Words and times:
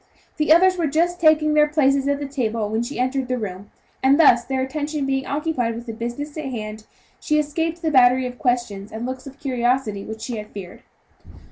The 0.37 0.51
others 0.51 0.77
were 0.79 0.87
just 0.87 1.19
taking 1.21 1.53
their 1.53 1.67
places 1.67 2.07
at 2.07 2.19
the 2.19 2.25
table 2.25 2.67
when 2.69 2.81
she 2.81 2.97
entered 2.97 3.27
the 3.27 3.37
room, 3.37 3.69
and 4.01 4.19
thus, 4.19 4.43
their 4.43 4.63
attention 4.63 5.05
being 5.05 5.27
occupied 5.27 5.75
with 5.75 5.85
the 5.85 5.93
business 5.93 6.35
in 6.35 6.49
hand, 6.49 6.85
she 7.19 7.37
escaped 7.37 7.83
the 7.83 7.91
battery 7.91 8.25
of 8.25 8.39
questions 8.39 8.91
and 8.91 9.05
looks 9.05 9.27
of 9.27 9.37
curiosity 9.39 10.03
which 10.03 10.21
she 10.21 10.37
had 10.37 10.47
feared. 10.47 10.81